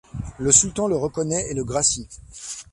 Le 0.39 0.51
Sultan 0.51 0.87
le 0.87 0.95
reconnaît 0.95 1.45
et 1.47 1.53
le 1.53 1.63
gracie. 1.63 2.07